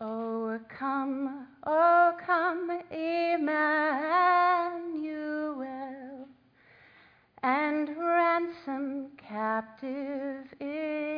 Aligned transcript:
Oh, 0.00 0.58
come, 0.68 1.46
oh, 1.64 2.16
come, 2.26 2.68
Emmanuel, 2.90 3.46
and 7.44 7.88
ransom 7.96 9.10
captive 9.16 10.52
Israel 10.58 11.14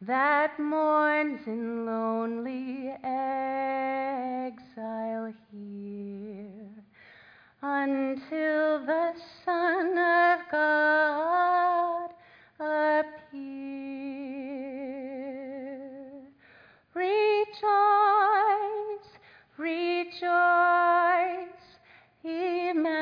that 0.00 0.58
mourns 0.58 1.46
in 1.46 1.84
lonely 1.84 2.88
exile 3.04 4.54
here 5.52 6.84
until 7.60 8.86
the 8.86 9.12
Son 9.44 9.98
of 9.98 10.40
God 10.50 12.10
appear. 12.58 14.01
Rejoice, 16.94 17.56
rejoice, 19.56 20.20
Emmanuel 22.22 22.92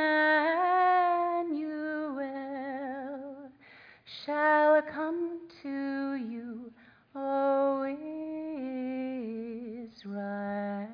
shall 4.25 4.81
come 4.83 5.41
to 5.63 6.15
you, 6.15 6.73
O 7.17 7.85
Israel. 9.89 10.89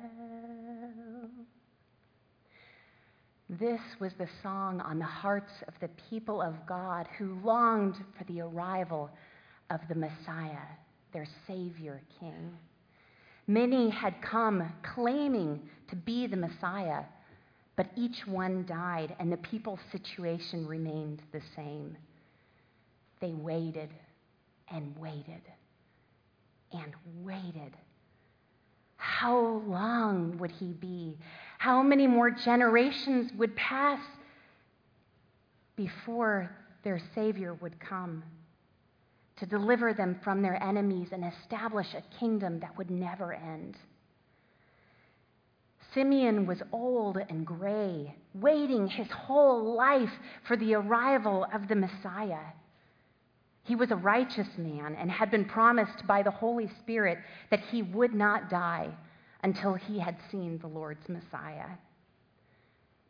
This 3.49 3.81
was 3.99 4.13
the 4.17 4.27
song 4.41 4.81
on 4.81 4.97
the 4.97 5.05
hearts 5.05 5.53
of 5.67 5.75
the 5.79 5.89
people 6.09 6.41
of 6.41 6.65
God 6.67 7.07
who 7.19 7.39
longed 7.43 7.97
for 8.17 8.23
the 8.23 8.41
arrival 8.41 9.11
of 9.69 9.81
the 9.87 9.95
Messiah, 9.95 10.65
their 11.13 11.27
Savior 11.47 12.01
King. 12.19 12.57
Many 13.47 13.89
had 13.89 14.21
come 14.21 14.69
claiming 14.83 15.61
to 15.89 15.95
be 15.95 16.27
the 16.27 16.35
Messiah, 16.35 17.03
but 17.77 17.87
each 17.95 18.27
one 18.27 18.65
died, 18.65 19.15
and 19.19 19.31
the 19.31 19.37
people's 19.37 19.79
situation 19.91 20.67
remained 20.67 21.21
the 21.31 21.41
same. 21.55 21.97
They 23.21 23.31
waited 23.31 23.89
and 24.69 24.95
waited 24.97 25.41
and 26.73 26.93
waited. 27.21 27.77
How 28.97 29.61
long 29.65 30.37
would 30.39 30.51
he 30.51 30.73
be? 30.73 31.17
How 31.57 31.81
many 31.81 32.07
more 32.07 32.29
generations 32.29 33.31
would 33.37 33.55
pass 33.55 34.01
before 35.75 36.51
their 36.83 36.99
Savior 37.15 37.53
would 37.55 37.79
come 37.79 38.23
to 39.39 39.45
deliver 39.45 39.93
them 39.93 40.19
from 40.23 40.41
their 40.41 40.61
enemies 40.61 41.09
and 41.11 41.23
establish 41.23 41.87
a 41.93 42.19
kingdom 42.19 42.59
that 42.59 42.77
would 42.77 42.89
never 42.89 43.33
end? 43.33 43.77
Simeon 45.93 46.45
was 46.45 46.61
old 46.71 47.17
and 47.29 47.45
gray, 47.45 48.15
waiting 48.35 48.87
his 48.87 49.07
whole 49.09 49.75
life 49.75 50.11
for 50.47 50.57
the 50.57 50.75
arrival 50.75 51.45
of 51.53 51.67
the 51.67 51.75
Messiah. 51.75 52.43
He 53.63 53.75
was 53.75 53.91
a 53.91 53.95
righteous 53.95 54.47
man 54.57 54.95
and 54.95 55.09
had 55.09 55.31
been 55.31 55.45
promised 55.45 56.05
by 56.07 56.23
the 56.23 56.31
Holy 56.31 56.69
Spirit 56.81 57.17
that 57.49 57.59
he 57.71 57.81
would 57.81 58.13
not 58.13 58.49
die 58.49 58.89
until 59.43 59.73
he 59.73 59.99
had 59.99 60.17
seen 60.31 60.57
the 60.59 60.67
Lord's 60.67 61.07
Messiah. 61.09 61.69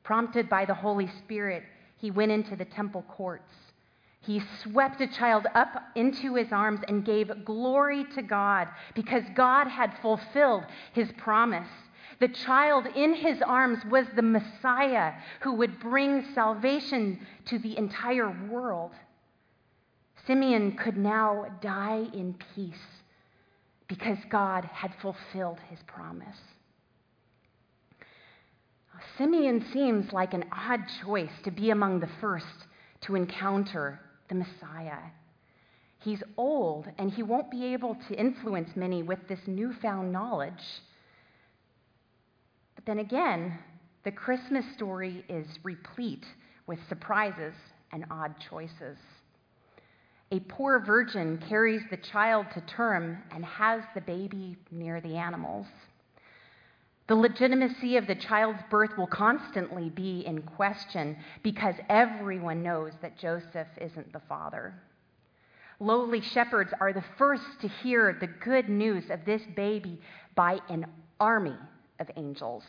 Prompted 0.03 0.49
by 0.49 0.65
the 0.65 0.73
Holy 0.73 1.09
Spirit, 1.23 1.63
he 1.97 2.11
went 2.11 2.31
into 2.31 2.55
the 2.55 2.65
temple 2.65 3.03
courts. 3.09 3.51
He 4.27 4.41
swept 4.61 4.99
a 4.99 5.07
child 5.07 5.47
up 5.55 5.81
into 5.95 6.35
his 6.35 6.51
arms 6.51 6.81
and 6.89 7.05
gave 7.05 7.45
glory 7.45 8.03
to 8.13 8.21
God 8.21 8.67
because 8.93 9.23
God 9.33 9.69
had 9.69 9.97
fulfilled 10.01 10.65
his 10.91 11.09
promise. 11.13 11.69
The 12.19 12.27
child 12.27 12.87
in 12.87 13.13
his 13.13 13.41
arms 13.41 13.79
was 13.89 14.05
the 14.13 14.21
Messiah 14.21 15.13
who 15.39 15.53
would 15.53 15.79
bring 15.79 16.25
salvation 16.35 17.25
to 17.45 17.57
the 17.57 17.77
entire 17.77 18.29
world. 18.49 18.91
Simeon 20.25 20.73
could 20.73 20.97
now 20.97 21.45
die 21.61 22.07
in 22.13 22.35
peace 22.53 22.75
because 23.87 24.17
God 24.29 24.65
had 24.65 24.93
fulfilled 25.01 25.59
his 25.69 25.79
promise. 25.87 26.37
Simeon 29.17 29.65
seems 29.71 30.11
like 30.11 30.33
an 30.33 30.43
odd 30.51 30.81
choice 31.01 31.31
to 31.45 31.51
be 31.51 31.69
among 31.69 32.01
the 32.01 32.09
first 32.19 32.67
to 32.99 33.15
encounter 33.15 34.01
the 34.29 34.35
Messiah. 34.35 34.99
He's 35.99 36.21
old 36.37 36.87
and 36.97 37.11
he 37.11 37.23
won't 37.23 37.51
be 37.51 37.73
able 37.73 37.95
to 38.07 38.15
influence 38.15 38.69
many 38.75 39.03
with 39.03 39.19
this 39.27 39.39
newfound 39.47 40.11
knowledge. 40.11 40.63
But 42.75 42.85
then 42.85 42.99
again, 42.99 43.57
the 44.03 44.11
Christmas 44.11 44.65
story 44.75 45.25
is 45.27 45.45
replete 45.63 46.25
with 46.67 46.79
surprises 46.87 47.53
and 47.91 48.05
odd 48.11 48.35
choices. 48.49 48.97
A 50.31 50.39
poor 50.41 50.79
virgin 50.79 51.41
carries 51.49 51.81
the 51.89 51.97
child 51.97 52.47
to 52.53 52.61
term 52.61 53.17
and 53.31 53.45
has 53.45 53.81
the 53.95 54.01
baby 54.01 54.57
near 54.71 54.99
the 55.01 55.15
animals. 55.15 55.67
The 57.07 57.15
legitimacy 57.15 57.95
of 57.95 58.05
the 58.05 58.15
child's 58.15 58.61
birth 58.69 58.97
will 58.97 59.07
constantly 59.07 59.89
be 59.89 60.25
in 60.25 60.41
question 60.41 61.17
because 61.41 61.75
everyone 61.87 62.61
knows 62.61 62.93
that 63.01 63.17
Joseph 63.17 63.67
isn't 63.79 64.11
the 64.11 64.21
father. 64.27 64.73
Lowly 65.79 66.21
shepherds 66.21 66.73
are 66.81 66.91
the 66.91 67.05
first 67.17 67.61
to 67.61 67.67
hear 67.67 68.17
the 68.19 68.27
good 68.27 68.67
news 68.67 69.09
of 69.09 69.23
this 69.25 69.43
baby 69.55 70.01
by 70.35 70.59
an 70.69 70.85
army 71.19 71.57
of 71.99 72.09
angels 72.17 72.63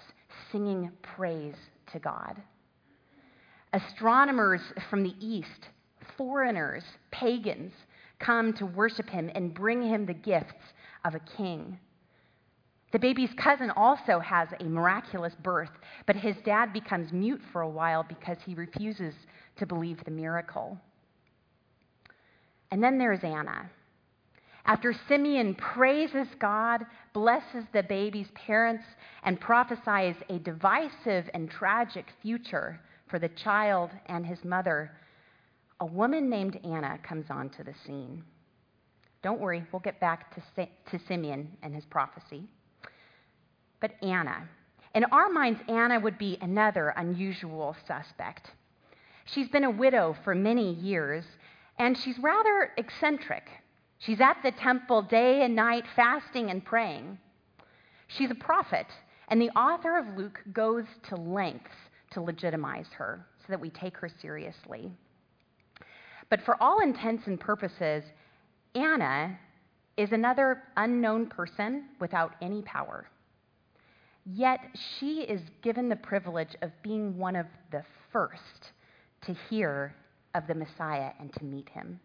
singing 0.53 0.93
praise 1.03 1.57
to 1.93 1.99
God. 1.99 2.41
Astronomers 3.73 4.61
from 4.89 5.03
the 5.03 5.15
east 5.21 5.69
foreigners, 6.17 6.85
pagans, 7.11 7.73
come 8.19 8.53
to 8.55 8.67
worship 8.67 9.09
him 9.09 9.31
and 9.35 9.55
bring 9.55 9.83
him 9.83 10.07
the 10.07 10.15
gifts 10.15 10.73
of 11.05 11.15
a 11.15 11.21
king. 11.21 11.79
The 12.91 12.99
baby's 12.99 13.35
cousin 13.37 13.71
also 13.71 14.19
has 14.19 14.49
a 14.61 14.65
miraculous 14.65 15.35
birth, 15.43 15.71
but 16.07 16.17
his 16.17 16.37
dad 16.45 16.73
becomes 16.73 17.13
mute 17.13 17.43
for 17.53 17.61
a 17.61 17.69
while 17.69 18.03
because 18.03 18.39
he 18.45 18.55
refuses 18.55 19.15
to 19.57 19.67
believe 19.67 20.03
the 20.05 20.11
miracle. 20.11 20.79
And 22.71 22.83
then 22.83 22.99
there's 22.99 23.23
Anna. 23.23 23.71
After 24.65 24.95
Simeon 25.07 25.55
praises 25.55 26.29
God, 26.39 26.85
blesses 27.13 27.65
the 27.73 27.83
baby's 27.83 28.29
parents, 28.35 28.85
and 29.23 29.41
prophesies 29.41 30.17
a 30.29 30.39
divisive 30.39 31.29
and 31.33 31.51
tragic 31.51 32.07
future 32.23 32.81
for 33.09 33.19
the 33.19 33.31
child 33.31 33.91
and 34.07 34.27
his 34.27 34.45
mother, 34.45 34.93
a 35.81 35.87
woman 35.87 36.29
named 36.29 36.59
Anna 36.65 36.99
comes 37.03 37.27
onto 37.31 37.65
the 37.65 37.75
scene. 37.87 38.23
Don't 39.23 39.41
worry, 39.41 39.65
we'll 39.73 39.81
get 39.81 40.01
back 40.01 40.35
to, 40.35 40.67
to 40.91 41.05
Simeon 41.07 41.51
and 41.63 41.75
his 41.75 41.85
prophecy. 41.87 42.49
But 43.81 43.93
Anna. 44.03 44.49
In 44.95 45.05
our 45.05 45.29
minds, 45.29 45.61
Anna 45.69 46.01
would 46.01 46.19
be 46.19 46.39
another 46.41 46.93
unusual 46.97 47.77
suspect. 47.87 48.51
She's 49.27 49.49
been 49.49 49.65
a 49.65 49.71
widow 49.71 50.17
for 50.25 50.35
many 50.35 50.75
years, 50.75 51.25
and 51.79 51.97
she's 51.97 52.19
rather 52.19 52.73
eccentric. 52.77 53.45
She's 53.99 54.21
at 54.21 54.39
the 54.43 54.53
temple 54.53 55.03
day 55.03 55.43
and 55.43 55.55
night, 55.55 55.85
fasting 55.95 56.51
and 56.51 56.65
praying. 56.65 57.19
She's 58.09 58.31
a 58.31 58.35
prophet, 58.35 58.87
and 59.29 59.41
the 59.41 59.51
author 59.51 59.99
of 59.99 60.17
Luke 60.17 60.41
goes 60.53 60.85
to 61.09 61.17
lengths 61.17 61.77
to 62.13 62.23
legitimize 62.23 62.89
her 62.97 63.27
so 63.41 63.47
that 63.49 63.61
we 63.61 63.71
take 63.71 63.97
her 63.99 64.09
seriously. 64.09 64.91
But 66.31 66.43
for 66.43 66.61
all 66.63 66.81
intents 66.81 67.27
and 67.27 67.39
purposes, 67.39 68.05
Anna 68.75 69.39
is 69.97 70.13
another 70.13 70.63
unknown 70.77 71.27
person 71.27 71.85
without 72.01 72.35
any 72.41 72.63
power. 72.63 73.09
Yet 74.31 74.61
she 74.99 75.23
is 75.23 75.41
given 75.63 75.89
the 75.89 75.97
privilege 75.97 76.55
of 76.61 76.71
being 76.83 77.17
one 77.17 77.35
of 77.35 77.47
the 77.71 77.83
first 78.13 78.73
to 79.23 79.35
hear 79.49 79.95
of 80.35 80.47
the 80.47 80.55
Messiah 80.55 81.13
and 81.19 81.33
to 81.35 81.45
meet 81.45 81.69
him. 81.71 81.99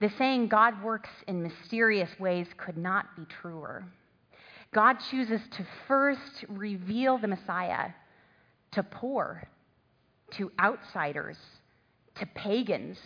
The 0.00 0.10
saying, 0.16 0.48
God 0.48 0.82
works 0.82 1.10
in 1.28 1.42
mysterious 1.42 2.08
ways, 2.18 2.46
could 2.56 2.78
not 2.78 3.14
be 3.16 3.26
truer. 3.26 3.84
God 4.72 4.96
chooses 5.10 5.42
to 5.56 5.66
first 5.86 6.44
reveal 6.48 7.18
the 7.18 7.28
Messiah 7.28 7.90
to 8.72 8.82
poor, 8.82 9.46
to 10.32 10.50
outsiders, 10.58 11.36
to 12.14 12.24
pagans, 12.34 12.98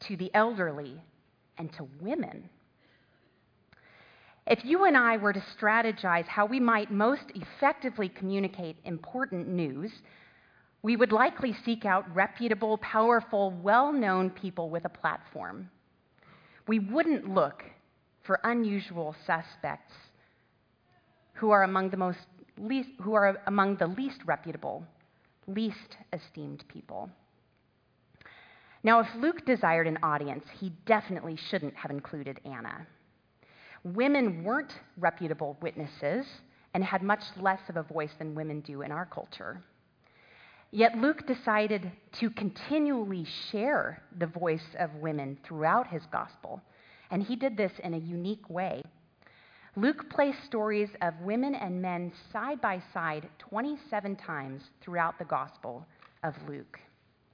to 0.00 0.16
the 0.16 0.30
elderly, 0.32 1.02
and 1.58 1.70
to 1.74 1.86
women. 2.00 2.48
If 4.48 4.64
you 4.64 4.86
and 4.86 4.96
I 4.96 5.18
were 5.18 5.34
to 5.34 5.42
strategize 5.60 6.26
how 6.26 6.46
we 6.46 6.58
might 6.58 6.90
most 6.90 7.24
effectively 7.34 8.08
communicate 8.08 8.76
important 8.84 9.46
news, 9.46 9.92
we 10.80 10.96
would 10.96 11.12
likely 11.12 11.54
seek 11.66 11.84
out 11.84 12.06
reputable, 12.14 12.78
powerful, 12.78 13.50
well 13.62 13.92
known 13.92 14.30
people 14.30 14.70
with 14.70 14.86
a 14.86 14.88
platform. 14.88 15.68
We 16.66 16.78
wouldn't 16.78 17.28
look 17.28 17.62
for 18.22 18.40
unusual 18.42 19.14
suspects 19.26 19.92
who 21.34 21.50
are 21.50 21.64
among 21.64 21.90
the 21.90 21.98
most 21.98 22.20
least, 22.56 22.88
who 23.02 23.12
are 23.12 23.38
among 23.46 23.76
the 23.76 23.86
least 23.86 24.20
reputable, 24.24 24.82
least 25.46 25.98
esteemed 26.14 26.64
people. 26.68 27.10
Now, 28.82 29.00
if 29.00 29.08
Luke 29.14 29.44
desired 29.44 29.86
an 29.86 29.98
audience, 30.02 30.44
he 30.58 30.72
definitely 30.86 31.36
shouldn't 31.50 31.74
have 31.76 31.90
included 31.90 32.40
Anna. 32.46 32.86
Women 33.84 34.44
weren't 34.44 34.72
reputable 34.96 35.56
witnesses 35.60 36.26
and 36.74 36.84
had 36.84 37.02
much 37.02 37.22
less 37.40 37.60
of 37.68 37.76
a 37.76 37.82
voice 37.82 38.12
than 38.18 38.34
women 38.34 38.60
do 38.60 38.82
in 38.82 38.92
our 38.92 39.06
culture. 39.06 39.62
Yet 40.70 40.98
Luke 40.98 41.26
decided 41.26 41.90
to 42.20 42.30
continually 42.30 43.26
share 43.50 44.02
the 44.18 44.26
voice 44.26 44.76
of 44.78 44.94
women 44.96 45.38
throughout 45.42 45.86
his 45.86 46.02
gospel, 46.12 46.60
and 47.10 47.22
he 47.22 47.36
did 47.36 47.56
this 47.56 47.72
in 47.82 47.94
a 47.94 47.98
unique 47.98 48.50
way. 48.50 48.82
Luke 49.76 50.10
placed 50.10 50.44
stories 50.44 50.90
of 51.00 51.14
women 51.22 51.54
and 51.54 51.80
men 51.80 52.12
side 52.32 52.60
by 52.60 52.82
side 52.92 53.28
27 53.38 54.16
times 54.16 54.62
throughout 54.82 55.18
the 55.18 55.24
gospel 55.24 55.86
of 56.22 56.34
Luke. 56.46 56.78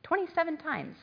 27 0.05 0.59
times. 0.59 0.97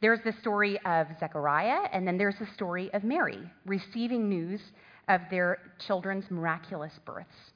There's 0.00 0.20
the 0.24 0.32
story 0.40 0.78
of 0.84 1.08
Zechariah, 1.18 1.88
and 1.92 2.06
then 2.06 2.16
there's 2.16 2.38
the 2.38 2.46
story 2.54 2.88
of 2.94 3.02
Mary 3.02 3.38
receiving 3.66 4.28
news 4.28 4.60
of 5.08 5.20
their 5.30 5.58
children's 5.86 6.30
miraculous 6.30 6.92
births. 7.04 7.52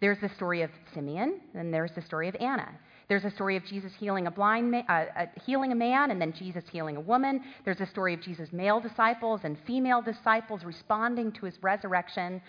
There's 0.00 0.18
the 0.20 0.28
story 0.30 0.62
of 0.62 0.70
Simeon, 0.92 1.40
and 1.54 1.72
there's 1.72 1.92
the 1.94 2.02
story 2.02 2.28
of 2.28 2.34
Anna. 2.40 2.68
There's 3.08 3.24
a 3.24 3.30
story 3.30 3.56
of 3.56 3.64
Jesus 3.64 3.92
healing 3.98 4.26
a 4.26 4.30
blind 4.30 4.70
ma- 4.70 4.82
uh, 4.88 5.04
uh, 5.16 5.26
healing 5.46 5.72
a 5.72 5.76
man, 5.76 6.10
and 6.10 6.20
then 6.20 6.32
Jesus 6.32 6.64
healing 6.72 6.96
a 6.96 7.00
woman. 7.00 7.42
There's 7.64 7.80
a 7.80 7.86
story 7.86 8.12
of 8.12 8.20
Jesus' 8.20 8.52
male 8.52 8.80
disciples 8.80 9.42
and 9.44 9.56
female 9.66 10.02
disciples 10.02 10.64
responding 10.64 11.30
to 11.32 11.46
his 11.46 11.54
resurrection, 11.62 12.42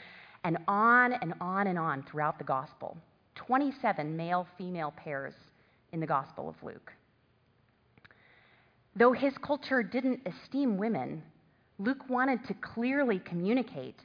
and 0.43 0.57
on 0.67 1.13
and 1.13 1.33
on 1.39 1.67
and 1.67 1.77
on 1.77 2.03
throughout 2.09 2.37
the 2.39 2.43
gospel. 2.43 2.97
27 3.35 4.15
male 4.15 4.47
female 4.57 4.93
pairs 4.95 5.33
in 5.91 5.99
the 5.99 6.07
Gospel 6.07 6.49
of 6.49 6.55
Luke. 6.63 6.91
Though 8.95 9.11
his 9.11 9.33
culture 9.39 9.83
didn't 9.83 10.21
esteem 10.25 10.77
women, 10.77 11.21
Luke 11.77 12.09
wanted 12.09 12.45
to 12.47 12.53
clearly 12.53 13.19
communicate 13.19 13.99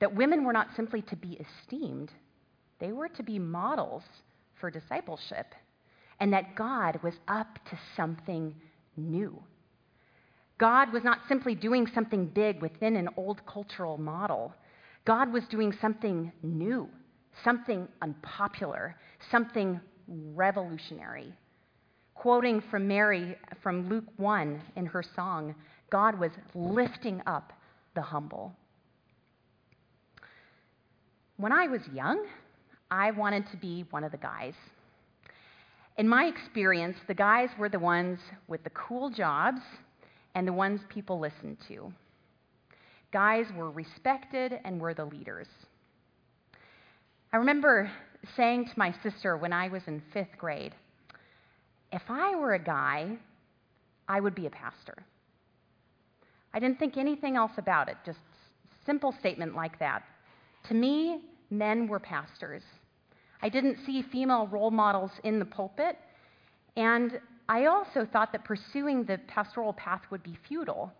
that 0.00 0.14
women 0.14 0.44
were 0.44 0.52
not 0.52 0.74
simply 0.74 1.02
to 1.02 1.16
be 1.16 1.38
esteemed, 1.38 2.10
they 2.80 2.92
were 2.92 3.08
to 3.08 3.22
be 3.22 3.38
models 3.38 4.02
for 4.60 4.70
discipleship, 4.70 5.54
and 6.20 6.32
that 6.32 6.56
God 6.56 6.98
was 7.02 7.14
up 7.28 7.54
to 7.70 7.78
something 7.96 8.54
new. 8.96 9.40
God 10.58 10.92
was 10.92 11.04
not 11.04 11.20
simply 11.28 11.54
doing 11.54 11.86
something 11.94 12.26
big 12.26 12.62
within 12.62 12.96
an 12.96 13.08
old 13.16 13.44
cultural 13.46 13.98
model. 13.98 14.54
God 15.04 15.32
was 15.32 15.44
doing 15.50 15.72
something 15.80 16.32
new, 16.42 16.88
something 17.44 17.86
unpopular, 18.02 18.96
something 19.30 19.80
revolutionary. 20.08 21.32
Quoting 22.16 22.62
from 22.70 22.88
Mary 22.88 23.36
from 23.62 23.88
Luke 23.88 24.06
1 24.16 24.62
in 24.76 24.86
her 24.86 25.02
song, 25.14 25.54
God 25.90 26.18
was 26.18 26.30
lifting 26.54 27.22
up 27.26 27.52
the 27.94 28.00
humble. 28.00 28.56
When 31.36 31.52
I 31.52 31.68
was 31.68 31.82
young, 31.92 32.26
I 32.90 33.10
wanted 33.10 33.46
to 33.50 33.58
be 33.58 33.84
one 33.90 34.02
of 34.02 34.12
the 34.12 34.18
guys. 34.18 34.54
In 35.98 36.08
my 36.08 36.24
experience, 36.24 36.96
the 37.06 37.14
guys 37.14 37.50
were 37.58 37.68
the 37.68 37.78
ones 37.78 38.18
with 38.48 38.64
the 38.64 38.70
cool 38.70 39.10
jobs 39.10 39.60
and 40.34 40.48
the 40.48 40.52
ones 40.52 40.80
people 40.88 41.20
listened 41.20 41.58
to. 41.68 41.92
Guys 43.12 43.46
were 43.54 43.70
respected 43.70 44.58
and 44.64 44.80
were 44.80 44.94
the 44.94 45.04
leaders. 45.04 45.48
I 47.32 47.36
remember 47.36 47.90
saying 48.36 48.66
to 48.66 48.78
my 48.78 48.94
sister 49.02 49.36
when 49.36 49.52
I 49.52 49.68
was 49.68 49.82
in 49.86 50.02
fifth 50.12 50.38
grade, 50.38 50.74
if 51.92 52.02
I 52.08 52.34
were 52.34 52.54
a 52.54 52.62
guy, 52.62 53.16
I 54.08 54.20
would 54.20 54.34
be 54.34 54.46
a 54.46 54.50
pastor. 54.50 55.04
I 56.54 56.58
didn't 56.58 56.78
think 56.78 56.96
anything 56.96 57.36
else 57.36 57.52
about 57.58 57.88
it, 57.88 57.96
just 58.04 58.18
simple 58.84 59.12
statement 59.18 59.54
like 59.54 59.78
that. 59.78 60.02
To 60.68 60.74
me, 60.74 61.20
men 61.50 61.86
were 61.86 62.00
pastors. 62.00 62.62
I 63.42 63.48
didn't 63.48 63.78
see 63.84 64.02
female 64.02 64.46
role 64.46 64.70
models 64.70 65.10
in 65.24 65.38
the 65.38 65.44
pulpit, 65.44 65.98
and 66.76 67.20
I 67.48 67.66
also 67.66 68.06
thought 68.10 68.32
that 68.32 68.44
pursuing 68.44 69.04
the 69.04 69.18
pastoral 69.28 69.72
path 69.72 70.02
would 70.10 70.22
be 70.22 70.38
futile 70.48 70.92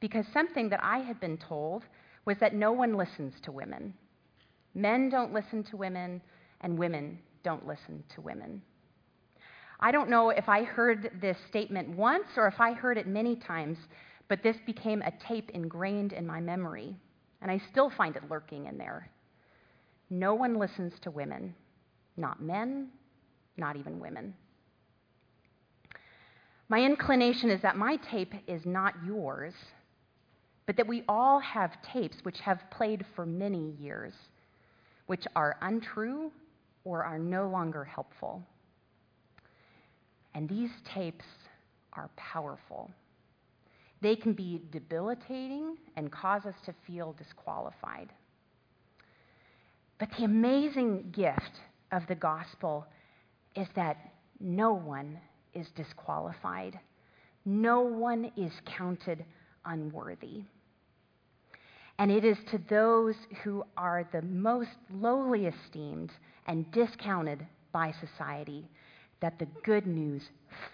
because 0.00 0.24
something 0.32 0.68
that 0.68 0.80
I 0.82 0.98
had 0.98 1.20
been 1.20 1.36
told 1.36 1.84
was 2.24 2.36
that 2.38 2.54
no 2.54 2.72
one 2.72 2.96
listens 2.96 3.34
to 3.42 3.52
women. 3.52 3.94
Men 4.74 5.08
don't 5.08 5.32
listen 5.32 5.64
to 5.64 5.76
women, 5.76 6.20
and 6.60 6.78
women 6.78 7.18
don't 7.42 7.66
listen 7.66 8.04
to 8.14 8.20
women. 8.20 8.62
I 9.82 9.92
don't 9.92 10.10
know 10.10 10.28
if 10.28 10.48
I 10.48 10.62
heard 10.62 11.10
this 11.20 11.38
statement 11.48 11.88
once 11.88 12.26
or 12.36 12.46
if 12.46 12.60
I 12.60 12.72
heard 12.72 12.98
it 12.98 13.06
many 13.06 13.34
times, 13.34 13.78
but 14.28 14.42
this 14.42 14.58
became 14.66 15.00
a 15.02 15.10
tape 15.12 15.50
ingrained 15.50 16.12
in 16.12 16.26
my 16.26 16.38
memory, 16.38 16.94
and 17.40 17.50
I 17.50 17.58
still 17.70 17.88
find 17.88 18.14
it 18.14 18.28
lurking 18.30 18.66
in 18.66 18.76
there. 18.76 19.10
No 20.10 20.34
one 20.34 20.58
listens 20.58 20.98
to 21.00 21.10
women, 21.10 21.54
not 22.18 22.42
men, 22.42 22.88
not 23.56 23.76
even 23.76 23.98
women. 23.98 24.34
My 26.68 26.82
inclination 26.82 27.48
is 27.50 27.62
that 27.62 27.76
my 27.76 27.96
tape 27.96 28.34
is 28.46 28.66
not 28.66 28.94
yours, 29.04 29.54
but 30.66 30.76
that 30.76 30.86
we 30.86 31.04
all 31.08 31.40
have 31.40 31.80
tapes 31.82 32.18
which 32.22 32.40
have 32.40 32.70
played 32.70 33.04
for 33.16 33.24
many 33.24 33.72
years, 33.80 34.12
which 35.06 35.26
are 35.34 35.56
untrue 35.62 36.30
or 36.84 37.02
are 37.02 37.18
no 37.18 37.48
longer 37.48 37.82
helpful. 37.82 38.42
And 40.34 40.48
these 40.48 40.70
tapes 40.84 41.24
are 41.92 42.10
powerful. 42.16 42.90
They 44.00 44.16
can 44.16 44.32
be 44.32 44.62
debilitating 44.70 45.76
and 45.96 46.10
cause 46.10 46.46
us 46.46 46.54
to 46.64 46.74
feel 46.86 47.14
disqualified. 47.18 48.08
But 49.98 50.08
the 50.16 50.24
amazing 50.24 51.10
gift 51.12 51.60
of 51.92 52.06
the 52.06 52.14
gospel 52.14 52.86
is 53.54 53.68
that 53.76 53.96
no 54.40 54.72
one 54.72 55.18
is 55.52 55.66
disqualified, 55.76 56.78
no 57.44 57.80
one 57.80 58.32
is 58.36 58.52
counted 58.64 59.24
unworthy. 59.66 60.44
And 61.98 62.10
it 62.10 62.24
is 62.24 62.38
to 62.50 62.58
those 62.70 63.16
who 63.44 63.62
are 63.76 64.08
the 64.10 64.22
most 64.22 64.70
lowly 64.90 65.46
esteemed 65.46 66.12
and 66.46 66.70
discounted 66.72 67.46
by 67.72 67.92
society 68.00 68.66
that 69.20 69.38
the 69.38 69.46
good 69.64 69.86
news 69.86 70.22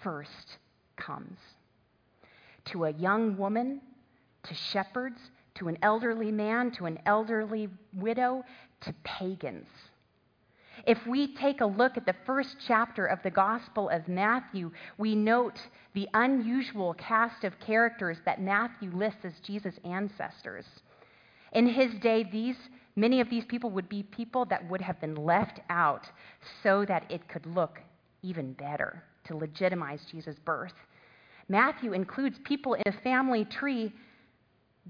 first 0.03 0.59
comes. 0.97 1.39
To 2.67 2.85
a 2.85 2.93
young 2.93 3.37
woman, 3.37 3.81
to 4.45 4.55
shepherds, 4.55 5.19
to 5.57 5.69
an 5.69 5.79
elderly 5.83 6.31
man, 6.31 6.71
to 6.73 6.87
an 6.87 6.99
elderly 7.07 7.69
widow, 7.95 8.45
to 8.83 8.95
pagans. 9.05 9.69
If 10.87 11.07
we 11.07 11.35
take 11.35 11.63
a 11.63 11.67
look 11.67 11.97
at 11.97 12.05
the 12.05 12.15
first 12.27 12.57
chapter 12.67 13.07
of 13.07 13.23
the 13.23 13.31
Gospel 13.31 13.89
of 13.89 14.09
Matthew, 14.09 14.71
we 14.99 15.15
note 15.15 15.59
the 15.95 16.09
unusual 16.13 16.93
cast 16.95 17.45
of 17.45 17.59
characters 17.61 18.19
that 18.27 18.43
Matthew 18.43 18.91
lists 18.91 19.25
as 19.25 19.33
Jesus' 19.43 19.79
ancestors. 19.85 20.67
In 21.53 21.67
his 21.67 21.95
day, 21.95 22.25
these, 22.31 22.57
many 22.95 23.21
of 23.21 23.31
these 23.31 23.47
people 23.47 23.71
would 23.71 23.89
be 23.89 24.03
people 24.03 24.45
that 24.47 24.69
would 24.69 24.83
have 24.83 25.01
been 25.01 25.15
left 25.15 25.61
out 25.71 26.07
so 26.63 26.85
that 26.85 27.11
it 27.11 27.27
could 27.29 27.47
look 27.47 27.81
even 28.27 28.53
better 28.53 29.03
to 29.25 29.37
legitimize 29.37 30.01
Jesus' 30.11 30.37
birth. 30.45 30.75
Matthew 31.49 31.93
includes 31.93 32.39
people 32.45 32.75
in 32.75 32.83
a 32.87 33.03
family 33.03 33.45
tree 33.45 33.93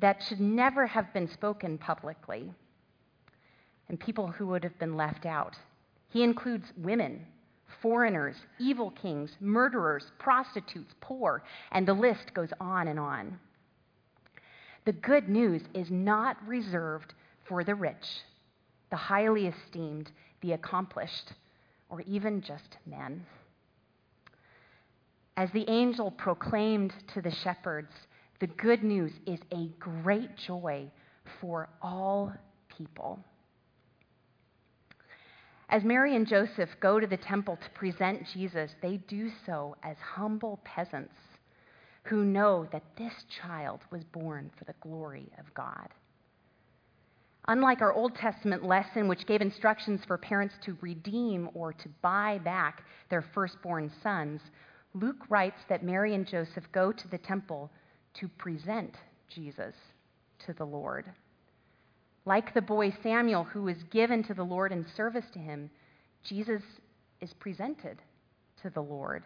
that 0.00 0.22
should 0.22 0.40
never 0.40 0.86
have 0.86 1.12
been 1.12 1.28
spoken 1.28 1.78
publicly 1.78 2.50
and 3.88 4.00
people 4.00 4.28
who 4.28 4.46
would 4.46 4.64
have 4.64 4.78
been 4.78 4.96
left 4.96 5.26
out. 5.26 5.56
He 6.08 6.22
includes 6.22 6.72
women, 6.76 7.26
foreigners, 7.82 8.36
evil 8.58 8.90
kings, 8.90 9.36
murderers, 9.40 10.12
prostitutes, 10.18 10.94
poor, 11.00 11.42
and 11.72 11.86
the 11.86 11.94
list 11.94 12.32
goes 12.34 12.50
on 12.58 12.88
and 12.88 12.98
on. 12.98 13.38
The 14.86 14.92
good 14.92 15.28
news 15.28 15.62
is 15.74 15.90
not 15.90 16.36
reserved 16.46 17.12
for 17.44 17.64
the 17.64 17.74
rich, 17.74 18.22
the 18.90 18.96
highly 18.96 19.46
esteemed, 19.46 20.10
the 20.40 20.52
accomplished, 20.52 21.32
or 21.88 22.00
even 22.02 22.40
just 22.42 22.78
men. 22.86 23.24
As 25.36 25.50
the 25.52 25.68
angel 25.68 26.10
proclaimed 26.10 26.92
to 27.14 27.20
the 27.20 27.30
shepherds, 27.30 27.92
the 28.40 28.46
good 28.46 28.82
news 28.82 29.12
is 29.26 29.38
a 29.52 29.68
great 29.78 30.36
joy 30.36 30.90
for 31.40 31.68
all 31.82 32.32
people. 32.76 33.18
As 35.68 35.82
Mary 35.84 36.14
and 36.14 36.26
Joseph 36.26 36.70
go 36.80 37.00
to 37.00 37.06
the 37.06 37.16
temple 37.16 37.56
to 37.56 37.70
present 37.70 38.26
Jesus, 38.32 38.70
they 38.80 38.98
do 39.08 39.30
so 39.44 39.76
as 39.82 39.96
humble 39.98 40.60
peasants 40.64 41.14
who 42.04 42.24
know 42.24 42.68
that 42.70 42.84
this 42.96 43.12
child 43.42 43.80
was 43.90 44.04
born 44.04 44.50
for 44.56 44.64
the 44.64 44.74
glory 44.80 45.28
of 45.38 45.52
God. 45.54 45.88
Unlike 47.48 47.80
our 47.80 47.92
Old 47.92 48.14
Testament 48.16 48.64
lesson, 48.64 49.06
which 49.06 49.26
gave 49.26 49.40
instructions 49.40 50.00
for 50.06 50.18
parents 50.18 50.54
to 50.64 50.76
redeem 50.80 51.48
or 51.54 51.72
to 51.72 51.88
buy 52.02 52.38
back 52.38 52.82
their 53.08 53.24
firstborn 53.34 53.90
sons, 54.02 54.40
Luke 54.94 55.28
writes 55.28 55.60
that 55.68 55.84
Mary 55.84 56.14
and 56.14 56.26
Joseph 56.26 56.64
go 56.72 56.90
to 56.90 57.08
the 57.08 57.18
temple 57.18 57.70
to 58.14 58.28
present 58.28 58.96
Jesus 59.28 59.74
to 60.46 60.52
the 60.54 60.64
Lord. 60.64 61.04
Like 62.24 62.52
the 62.52 62.62
boy 62.62 62.92
Samuel, 63.02 63.44
who 63.44 63.62
was 63.62 63.76
given 63.92 64.24
to 64.24 64.34
the 64.34 64.42
Lord 64.42 64.72
in 64.72 64.84
service 64.96 65.26
to 65.32 65.38
him, 65.38 65.70
Jesus 66.24 66.62
is 67.20 67.32
presented 67.34 67.98
to 68.62 68.70
the 68.70 68.82
Lord. 68.82 69.22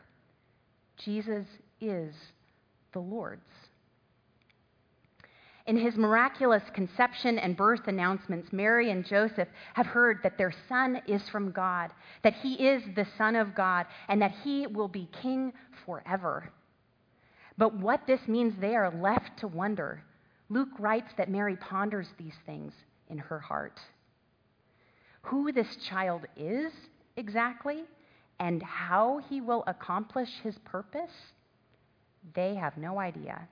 Jesus 1.02 1.46
is 1.80 2.14
the 2.92 3.00
Lord's. 3.00 3.40
In 5.70 5.76
his 5.76 5.96
miraculous 5.96 6.64
conception 6.74 7.38
and 7.38 7.56
birth 7.56 7.86
announcements, 7.86 8.52
Mary 8.52 8.90
and 8.90 9.06
Joseph 9.06 9.46
have 9.74 9.86
heard 9.86 10.18
that 10.24 10.36
their 10.36 10.52
son 10.68 11.00
is 11.06 11.28
from 11.28 11.52
God, 11.52 11.92
that 12.24 12.34
he 12.34 12.54
is 12.54 12.82
the 12.96 13.06
Son 13.16 13.36
of 13.36 13.54
God, 13.54 13.86
and 14.08 14.20
that 14.20 14.34
he 14.42 14.66
will 14.66 14.88
be 14.88 15.08
king 15.22 15.52
forever. 15.86 16.50
But 17.56 17.72
what 17.76 18.04
this 18.04 18.26
means, 18.26 18.54
they 18.60 18.74
are 18.74 18.90
left 18.90 19.38
to 19.38 19.46
wonder. 19.46 20.02
Luke 20.48 20.70
writes 20.80 21.12
that 21.16 21.30
Mary 21.30 21.54
ponders 21.54 22.08
these 22.18 22.34
things 22.44 22.72
in 23.08 23.18
her 23.18 23.38
heart. 23.38 23.78
Who 25.22 25.52
this 25.52 25.76
child 25.76 26.22
is 26.36 26.72
exactly 27.16 27.84
and 28.40 28.60
how 28.60 29.20
he 29.30 29.40
will 29.40 29.62
accomplish 29.68 30.30
his 30.42 30.58
purpose, 30.64 31.14
they 32.34 32.56
have 32.56 32.76
no 32.76 32.98
idea. 32.98 33.46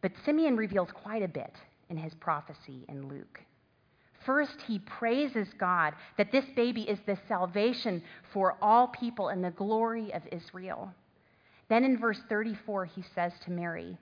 But 0.00 0.12
Simeon 0.24 0.56
reveals 0.56 0.90
quite 0.92 1.22
a 1.22 1.28
bit 1.28 1.54
in 1.90 1.96
his 1.96 2.14
prophecy 2.14 2.84
in 2.88 3.08
Luke. 3.08 3.40
First, 4.24 4.60
he 4.66 4.78
praises 4.80 5.48
God 5.58 5.94
that 6.16 6.32
this 6.32 6.44
baby 6.54 6.82
is 6.82 6.98
the 7.06 7.18
salvation 7.28 8.02
for 8.32 8.56
all 8.60 8.88
people 8.88 9.28
and 9.28 9.42
the 9.42 9.50
glory 9.50 10.12
of 10.12 10.22
Israel. 10.30 10.92
Then 11.68 11.84
in 11.84 11.98
verse 11.98 12.20
34, 12.28 12.86
he 12.86 13.04
says 13.14 13.32
to 13.44 13.50
Mary, 13.50 13.96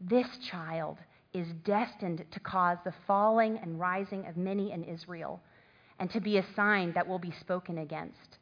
This 0.00 0.26
child 0.50 0.98
is 1.32 1.48
destined 1.64 2.24
to 2.30 2.40
cause 2.40 2.78
the 2.84 2.94
falling 3.06 3.58
and 3.58 3.78
rising 3.78 4.26
of 4.26 4.36
many 4.36 4.72
in 4.72 4.84
Israel, 4.84 5.40
and 5.98 6.10
to 6.10 6.20
be 6.20 6.38
a 6.38 6.54
sign 6.54 6.92
that 6.92 7.06
will 7.06 7.18
be 7.18 7.32
spoken 7.40 7.78
against, 7.78 8.38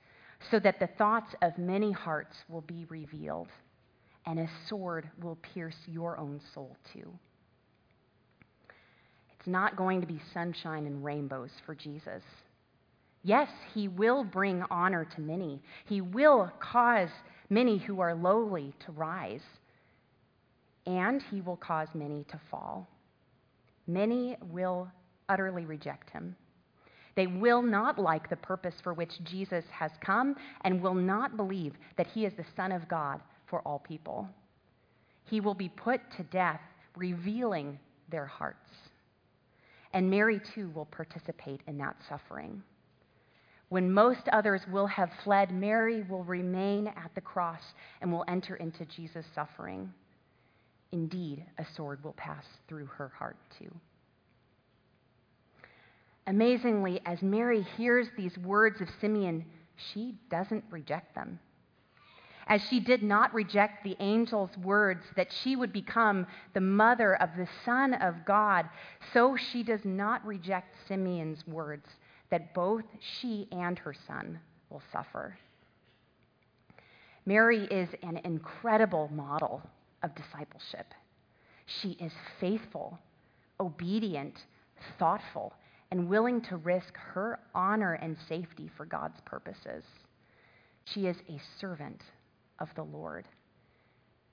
so 0.51 0.59
that 0.61 0.79
the 0.79 0.89
thoughts 0.99 1.35
of 1.43 1.59
many 1.59 1.91
hearts 1.91 2.37
will 2.49 2.61
be 2.63 2.85
revealed 2.89 3.49
and 4.27 4.39
a 4.39 4.49
sword 4.69 5.09
will 5.23 5.37
pierce 5.37 5.77
your 5.87 6.19
own 6.19 6.41
soul 6.55 6.77
too. 6.93 7.11
It's 9.39 9.49
not 9.49 9.77
going 9.77 10.01
to 10.01 10.07
be 10.07 10.21
sunshine 10.33 10.87
and 10.87 11.05
rainbows 11.05 11.51
for 11.67 11.75
Jesus. 11.75 12.23
Yes, 13.23 13.49
he 13.75 13.89
will 13.89 14.25
bring 14.25 14.63
honor 14.71 15.07
to 15.17 15.21
many. 15.21 15.61
He 15.87 16.01
will 16.01 16.51
cause 16.61 17.11
many 17.51 17.79
who 17.79 18.01
are 18.01 18.15
lowly 18.15 18.75
to 18.87 18.93
rise. 18.93 19.43
And 20.87 21.23
he 21.31 21.41
will 21.41 21.57
cause 21.57 21.89
many 21.95 22.25
to 22.25 22.41
fall. 22.51 22.87
Many 23.87 24.37
will 24.51 24.89
utterly 25.29 25.65
reject 25.65 26.11
him. 26.11 26.37
They 27.17 27.27
will 27.27 27.63
not 27.63 27.99
like 27.99 28.29
the 28.29 28.37
purpose 28.37 28.75
for 28.83 28.93
which 28.93 29.23
Jesus 29.25 29.65
has 29.71 29.91
come 30.01 30.35
and 30.63 30.83
will 30.83 30.95
not 30.95 31.37
believe 31.37 31.75
that 31.97 32.09
he 32.09 32.25
is 32.25 32.33
the 32.35 32.45
Son 32.57 32.73
of 32.73 32.89
God 32.89 33.21
for 33.49 33.61
all 33.61 33.79
people. 33.79 34.29
He 35.25 35.41
will 35.41 35.55
be 35.55 35.69
put 35.69 36.01
to 36.17 36.23
death, 36.25 36.61
revealing 36.97 37.79
their 38.11 38.27
hearts. 38.27 38.71
And 39.93 40.11
Mary, 40.11 40.41
too, 40.55 40.71
will 40.75 40.87
participate 40.87 41.61
in 41.67 41.79
that 41.79 41.97
suffering. 42.09 42.63
When 43.69 43.93
most 43.93 44.29
others 44.33 44.61
will 44.71 44.87
have 44.87 45.11
fled, 45.23 45.53
Mary 45.53 46.05
will 46.09 46.25
remain 46.25 46.89
at 46.89 47.11
the 47.15 47.21
cross 47.21 47.63
and 48.01 48.13
will 48.13 48.25
enter 48.29 48.57
into 48.57 48.85
Jesus' 48.85 49.25
suffering. 49.35 49.93
Indeed, 50.93 51.45
a 51.59 51.65
sword 51.77 52.03
will 52.05 52.13
pass 52.13 52.45
through 52.69 52.87
her 52.87 53.09
heart, 53.09 53.37
too. 53.59 53.73
Amazingly, 56.27 57.01
as 57.07 57.21
Mary 57.23 57.63
hears 57.77 58.07
these 58.17 58.37
words 58.39 58.81
of 58.81 58.89
Simeon, 59.01 59.45
she 59.93 60.15
doesn't 60.31 60.65
reject 60.71 61.15
them 61.15 61.39
as 62.47 62.63
she 62.69 62.81
did 62.81 63.03
not 63.03 63.33
reject 63.33 63.83
the 63.83 63.99
angel's 64.01 64.57
words 64.59 65.05
that 65.17 65.33
she 65.33 65.57
would 65.57 65.73
become 65.73 66.27
the 66.53 66.61
mother 66.61 67.15
of 67.17 67.31
the 67.37 67.49
Son 67.65 67.95
of 67.95 68.25
God, 68.25 68.69
so 69.13 69.37
she 69.37 69.63
does 69.63 69.85
not 69.85 70.25
reject 70.27 70.75
Simeon's 70.89 71.47
words 71.47 71.87
that 72.31 72.55
both 72.55 72.85
she 73.21 73.49
and 73.53 73.79
her 73.79 73.95
son 74.07 74.41
will 74.71 74.83
suffer. 74.93 75.39
Mary 77.27 77.65
is 77.71 77.89
an 78.03 78.19
incredible 78.25 79.09
model 79.13 79.63
of 80.03 80.15
discipleship. 80.15 80.93
She 81.67 81.91
is 81.93 82.13
faithful, 82.41 82.99
obedient, 83.61 84.37
thoughtful, 84.99 85.55
and 85.91 86.09
willing 86.09 86.43
to 86.43 86.57
risk 86.57 86.97
her 86.97 87.39
honor 87.55 87.95
and 87.95 88.17
safety 88.29 88.71
for 88.77 88.85
God's 88.85 89.21
purposes. 89.25 89.85
She 90.85 91.07
is 91.07 91.17
a 91.29 91.41
servant 91.61 92.03
of 92.59 92.69
the 92.75 92.83
Lord. 92.83 93.27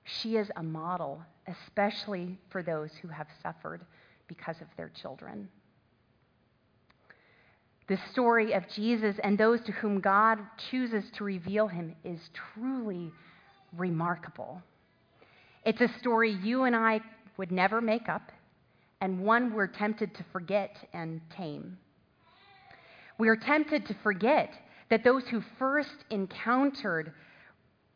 She 0.04 0.36
is 0.36 0.50
a 0.56 0.62
model, 0.62 1.22
especially 1.46 2.38
for 2.50 2.62
those 2.62 2.90
who 3.00 3.08
have 3.08 3.28
suffered 3.42 3.84
because 4.26 4.60
of 4.60 4.66
their 4.76 4.90
children. 5.00 5.48
The 7.88 7.98
story 8.10 8.52
of 8.52 8.68
Jesus 8.68 9.16
and 9.22 9.36
those 9.36 9.60
to 9.62 9.72
whom 9.72 10.00
God 10.00 10.38
chooses 10.70 11.04
to 11.16 11.24
reveal 11.24 11.68
him 11.68 11.94
is 12.04 12.20
truly 12.54 13.12
remarkable. 13.76 14.62
It's 15.64 15.80
a 15.80 15.98
story 15.98 16.32
you 16.42 16.64
and 16.64 16.74
I 16.74 17.00
would 17.36 17.52
never 17.52 17.80
make 17.80 18.08
up, 18.08 18.32
and 19.00 19.20
one 19.20 19.52
we're 19.52 19.66
tempted 19.66 20.14
to 20.14 20.24
forget 20.32 20.76
and 20.92 21.20
tame. 21.36 21.78
We 23.18 23.28
are 23.28 23.36
tempted 23.36 23.86
to 23.86 23.94
forget 24.02 24.54
that 24.90 25.04
those 25.04 25.24
who 25.28 25.42
first 25.58 26.04
encountered 26.10 27.12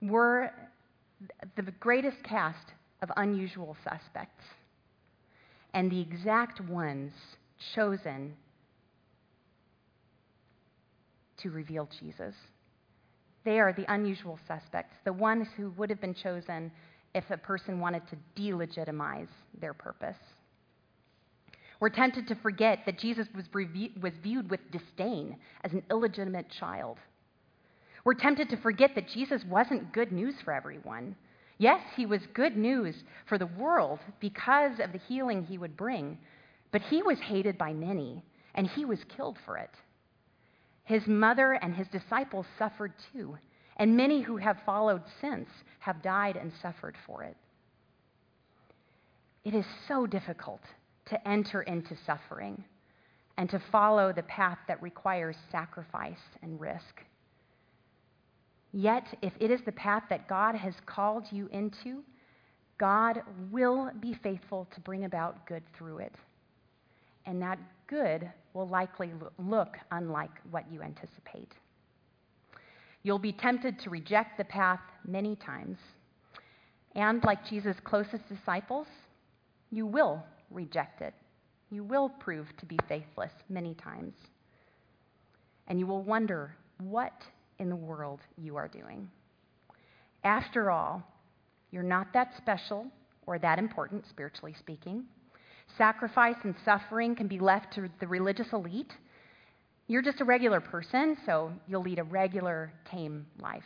were 0.03 0.50
the 1.57 1.62
greatest 1.81 2.23
cast 2.25 2.73
of 3.03 3.11
unusual 3.17 3.76
suspects 3.83 4.45
and 5.75 5.91
the 5.91 6.00
exact 6.00 6.61
ones 6.62 7.12
chosen 7.75 8.35
to 11.38 11.50
reveal 11.50 11.88
Jesus. 12.00 12.35
They 13.45 13.61
are 13.61 13.73
the 13.73 13.85
unusual 13.93 14.38
suspects, 14.49 14.97
the 15.05 15.12
ones 15.12 15.47
who 15.57 15.71
would 15.71 15.91
have 15.91 16.00
been 16.00 16.15
chosen 16.15 16.73
if 17.15 17.25
a 17.31 17.37
person 17.37 17.79
wanted 17.79 18.03
to 18.09 18.17
delegitimize 18.41 19.29
their 19.61 19.75
purpose. 19.75 20.17
We're 21.79 21.91
tempted 21.91 22.26
to 22.29 22.35
forget 22.37 22.81
that 22.87 22.99
Jesus 22.99 23.26
was, 23.35 23.45
was 24.00 24.12
viewed 24.23 24.50
with 24.50 24.61
disdain 24.71 25.37
as 25.62 25.73
an 25.73 25.83
illegitimate 25.91 26.47
child 26.59 26.99
we're 28.06 28.14
tempted 28.14 28.48
to 28.48 28.56
forget 28.58 28.94
that 28.94 29.08
Jesus 29.08 29.42
wasn't 29.48 29.92
good 29.92 30.12
news 30.12 30.36
for 30.44 30.52
everyone. 30.52 31.16
Yes, 31.58 31.80
he 31.96 32.06
was 32.06 32.20
good 32.34 32.56
news 32.56 32.94
for 33.28 33.36
the 33.36 33.50
world 33.58 33.98
because 34.20 34.78
of 34.78 34.92
the 34.92 35.00
healing 35.08 35.42
he 35.44 35.58
would 35.58 35.76
bring, 35.76 36.16
but 36.70 36.82
he 36.82 37.02
was 37.02 37.18
hated 37.18 37.58
by 37.58 37.72
many, 37.72 38.22
and 38.54 38.68
he 38.68 38.84
was 38.84 39.00
killed 39.16 39.36
for 39.44 39.56
it. 39.56 39.72
His 40.84 41.04
mother 41.08 41.54
and 41.54 41.75
his 41.75 41.88
disciples 41.88 42.46
suffered 42.56 42.92
too, 43.12 43.36
and 43.76 43.96
many 43.96 44.22
who 44.22 44.36
have 44.36 44.58
followed 44.64 45.02
since 45.20 45.48
have 45.80 46.00
died 46.00 46.36
and 46.36 46.52
suffered 46.62 46.94
for 47.08 47.25
it. 47.25 47.36
It 49.44 49.52
is 49.52 49.66
so 49.88 50.06
difficult 50.06 50.62
to 51.06 51.28
enter 51.28 51.62
into 51.62 51.96
suffering 52.06 52.62
and 53.36 53.50
to 53.50 53.60
follow 53.72 54.12
the 54.12 54.22
path 54.22 54.58
that 54.68 54.80
requires 54.80 55.34
sacrifice 55.50 56.22
and 56.40 56.60
risk. 56.60 57.02
Yet, 58.76 59.06
if 59.23 59.33
it 59.40 59.50
is 59.50 59.62
the 59.64 59.73
path 59.73 60.02
that 60.11 60.28
God 60.28 60.54
has 60.54 60.75
called 60.85 61.25
you 61.30 61.49
into, 61.50 62.04
God 62.76 63.23
will 63.50 63.90
be 64.00 64.12
faithful 64.23 64.68
to 64.75 64.80
bring 64.83 65.06
about 65.06 65.47
good 65.47 65.62
through 65.73 66.00
it. 66.00 66.14
And 67.25 67.40
that 67.40 67.59
good 67.87 68.30
will 68.52 68.68
likely 68.68 69.12
look 69.38 69.78
unlike 69.92 70.33
what 70.50 70.71
you 70.71 70.83
anticipate. 70.83 71.52
You'll 73.02 73.18
be 73.18 73.33
tempted 73.33 73.78
to 73.78 73.88
reject 73.88 74.37
the 74.37 74.45
path 74.45 74.80
many 75.06 75.37
times. 75.37 75.78
And 76.95 77.25
like 77.25 77.49
Jesus' 77.49 77.76
closest 77.83 78.28
disciples, 78.28 78.88
you 79.71 79.87
will 79.87 80.23
reject 80.50 81.00
it. 81.00 81.14
You 81.71 81.83
will 81.83 82.11
prove 82.11 82.54
to 82.59 82.66
be 82.66 82.78
faithless 82.90 83.33
many 83.49 83.73
times. 83.73 84.12
And 85.66 85.78
you 85.78 85.87
will 85.87 86.02
wonder, 86.02 86.54
what 86.78 87.23
in 87.58 87.68
the 87.68 87.76
world 87.76 88.20
you 88.36 88.56
are 88.56 88.68
doing. 88.68 89.08
After 90.25 90.70
all, 90.70 91.02
you're 91.70 91.82
not 91.82 92.12
that 92.12 92.32
special 92.36 92.86
or 93.26 93.38
that 93.38 93.58
important, 93.58 94.04
spiritually 94.08 94.54
speaking. 94.58 95.04
sacrifice 95.76 96.36
and 96.44 96.54
suffering 96.64 97.14
can 97.14 97.26
be 97.26 97.38
left 97.38 97.72
to 97.75 97.88
the 98.00 98.06
religious 98.06 98.46
elite. 98.52 98.92
You're 99.88 100.02
just 100.02 100.20
a 100.20 100.25
regular 100.25 100.60
person, 100.60 101.16
so 101.26 101.52
you'll 101.66 101.82
lead 101.82 101.98
a 101.98 102.04
regular, 102.04 102.72
tame 102.90 103.26
life. 103.40 103.64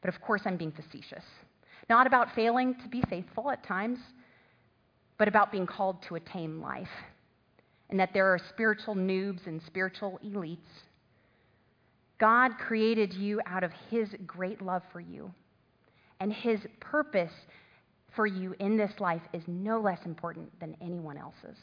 But 0.00 0.14
of 0.14 0.20
course, 0.20 0.42
I'm 0.44 0.56
being 0.56 0.72
facetious. 0.72 1.24
Not 1.88 2.06
about 2.06 2.34
failing 2.34 2.74
to 2.82 2.88
be 2.88 3.02
faithful 3.08 3.50
at 3.50 3.64
times, 3.64 3.98
but 5.16 5.28
about 5.28 5.50
being 5.50 5.66
called 5.66 6.02
to 6.08 6.16
a 6.16 6.20
tame 6.20 6.60
life. 6.60 6.88
And 7.90 7.98
that 7.98 8.10
there 8.12 8.26
are 8.26 8.38
spiritual 8.50 8.94
noobs 8.94 9.46
and 9.46 9.60
spiritual 9.66 10.20
elites. 10.24 10.58
God 12.18 12.58
created 12.58 13.14
you 13.14 13.40
out 13.46 13.62
of 13.64 13.72
His 13.90 14.08
great 14.26 14.60
love 14.60 14.82
for 14.92 15.00
you. 15.00 15.32
And 16.20 16.32
His 16.32 16.60
purpose 16.80 17.32
for 18.14 18.26
you 18.26 18.54
in 18.58 18.76
this 18.76 18.92
life 18.98 19.22
is 19.32 19.42
no 19.46 19.80
less 19.80 20.00
important 20.04 20.58
than 20.60 20.76
anyone 20.80 21.16
else's. 21.16 21.58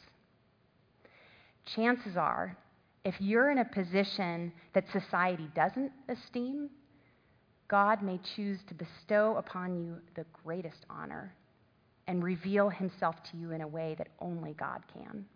Chances 1.74 2.16
are, 2.16 2.56
if 3.04 3.14
you're 3.20 3.50
in 3.50 3.58
a 3.58 3.64
position 3.64 4.52
that 4.72 4.84
society 4.92 5.48
doesn't 5.54 5.92
esteem, 6.08 6.70
God 7.68 8.02
may 8.02 8.20
choose 8.36 8.60
to 8.68 8.74
bestow 8.74 9.36
upon 9.36 9.76
you 9.76 9.96
the 10.14 10.24
greatest 10.44 10.86
honor 10.88 11.34
and 12.06 12.22
reveal 12.22 12.68
himself 12.68 13.16
to 13.30 13.36
you 13.36 13.50
in 13.50 13.60
a 13.60 13.66
way 13.66 13.96
that 13.98 14.08
only 14.20 14.54
God 14.54 14.82
can. 14.92 15.26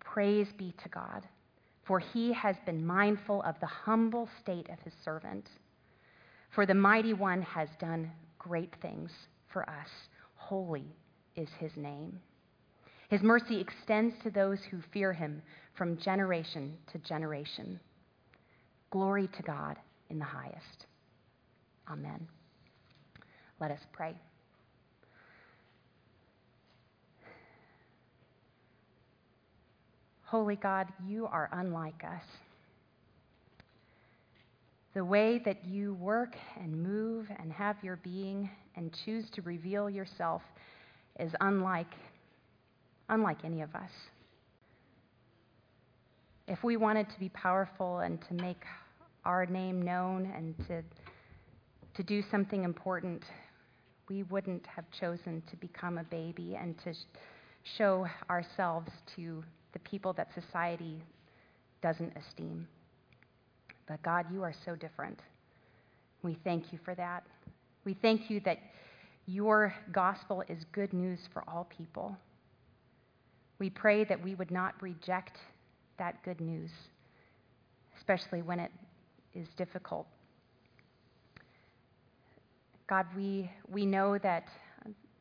Praise 0.00 0.48
be 0.58 0.74
to 0.82 0.88
God, 0.88 1.22
for 1.86 2.00
he 2.00 2.32
has 2.32 2.56
been 2.66 2.84
mindful 2.84 3.42
of 3.42 3.54
the 3.60 3.66
humble 3.66 4.28
state 4.40 4.68
of 4.70 4.78
his 4.80 4.92
servant. 5.04 5.48
For 6.54 6.66
the 6.66 6.74
mighty 6.74 7.12
one 7.12 7.42
has 7.42 7.68
done 7.78 8.10
great 8.38 8.74
things 8.82 9.10
for 9.52 9.62
us. 9.68 9.88
Holy 10.34 10.86
is 11.36 11.48
his 11.58 11.72
name. 11.76 12.20
His 13.08 13.22
mercy 13.22 13.60
extends 13.60 14.14
to 14.22 14.30
those 14.30 14.58
who 14.70 14.78
fear 14.92 15.12
him 15.12 15.42
from 15.76 15.98
generation 15.98 16.74
to 16.92 16.98
generation. 16.98 17.78
Glory 18.90 19.28
to 19.36 19.42
God 19.42 19.76
in 20.10 20.18
the 20.18 20.24
highest. 20.24 20.86
Amen. 21.88 22.26
Let 23.60 23.70
us 23.70 23.80
pray. 23.92 24.14
Holy 30.26 30.56
God, 30.56 30.88
you 31.06 31.26
are 31.26 31.48
unlike 31.52 32.02
us. 32.02 32.24
The 34.92 35.04
way 35.04 35.40
that 35.44 35.64
you 35.64 35.94
work 35.94 36.34
and 36.60 36.82
move 36.82 37.28
and 37.38 37.52
have 37.52 37.76
your 37.80 37.96
being 38.02 38.50
and 38.74 38.92
choose 39.04 39.30
to 39.34 39.42
reveal 39.42 39.88
yourself 39.88 40.42
is 41.20 41.30
unlike, 41.40 41.92
unlike 43.08 43.44
any 43.44 43.62
of 43.62 43.72
us. 43.76 43.90
If 46.48 46.64
we 46.64 46.76
wanted 46.76 47.08
to 47.10 47.20
be 47.20 47.28
powerful 47.28 48.00
and 48.00 48.20
to 48.26 48.34
make 48.34 48.64
our 49.24 49.46
name 49.46 49.80
known 49.80 50.32
and 50.36 50.56
to, 50.66 50.82
to 51.94 52.02
do 52.02 52.20
something 52.32 52.64
important, 52.64 53.22
we 54.08 54.24
wouldn't 54.24 54.66
have 54.66 54.90
chosen 54.90 55.40
to 55.50 55.56
become 55.56 55.98
a 55.98 56.04
baby 56.04 56.56
and 56.60 56.76
to 56.82 56.94
show 57.78 58.08
ourselves 58.28 58.90
to 59.14 59.44
the 59.76 59.90
people 59.90 60.14
that 60.14 60.28
society 60.32 60.96
doesn't 61.82 62.10
esteem. 62.16 62.66
But 63.86 64.02
God, 64.02 64.24
you 64.32 64.42
are 64.42 64.54
so 64.64 64.74
different. 64.74 65.20
We 66.22 66.38
thank 66.44 66.72
you 66.72 66.78
for 66.82 66.94
that. 66.94 67.24
We 67.84 67.92
thank 67.92 68.30
you 68.30 68.40
that 68.46 68.56
your 69.26 69.74
gospel 69.92 70.42
is 70.48 70.64
good 70.72 70.94
news 70.94 71.18
for 71.30 71.44
all 71.46 71.68
people. 71.76 72.16
We 73.58 73.68
pray 73.68 74.04
that 74.04 74.22
we 74.24 74.34
would 74.34 74.50
not 74.50 74.80
reject 74.80 75.36
that 75.98 76.24
good 76.24 76.40
news, 76.40 76.70
especially 77.98 78.40
when 78.40 78.58
it 78.58 78.70
is 79.34 79.46
difficult. 79.58 80.06
God, 82.88 83.04
we, 83.14 83.50
we 83.68 83.84
know 83.84 84.16
that 84.16 84.48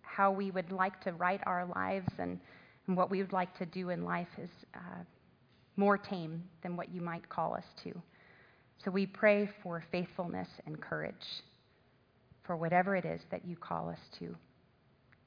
how 0.02 0.32
we 0.32 0.50
would 0.50 0.72
like 0.72 1.02
to 1.02 1.12
write 1.12 1.42
our 1.46 1.66
lives 1.76 2.08
and, 2.20 2.40
and 2.88 2.96
what 2.96 3.10
we 3.10 3.22
would 3.22 3.34
like 3.34 3.58
to 3.58 3.66
do 3.66 3.90
in 3.90 4.04
life 4.04 4.28
is 4.42 4.50
uh, 4.74 5.04
more 5.76 5.98
tame 5.98 6.44
than 6.64 6.78
what 6.78 6.94
you 6.94 7.02
might 7.02 7.28
call 7.30 7.54
us 7.56 7.66
to. 7.84 7.94
So 8.84 8.92
we 8.92 9.06
pray 9.06 9.50
for 9.64 9.84
faithfulness 9.92 10.48
and 10.66 10.80
courage 10.80 11.16
for 12.46 12.56
whatever 12.56 12.96
it 12.96 13.06
is 13.06 13.22
that 13.32 13.46
you 13.46 13.56
call 13.56 13.90
us 13.90 14.00
to. 14.20 14.36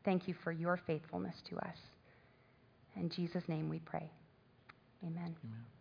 Thank 0.05 0.29
you 0.29 0.35
for 0.45 0.53
your 0.53 0.81
faithfulness 0.87 1.35
to 1.51 1.57
us. 1.57 1.77
In 2.97 3.11
Jesus' 3.11 3.43
name 3.49 3.69
we 3.69 3.81
pray. 3.81 4.11
Amen. 5.05 5.35
Amen. 5.45 5.78